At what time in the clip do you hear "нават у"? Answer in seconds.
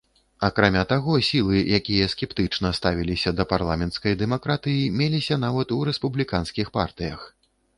5.45-5.81